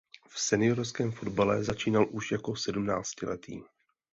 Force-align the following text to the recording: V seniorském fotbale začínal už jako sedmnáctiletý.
V 0.29 0.39
seniorském 0.39 1.11
fotbale 1.11 1.63
začínal 1.63 2.07
už 2.11 2.31
jako 2.31 2.55
sedmnáctiletý. 2.55 3.63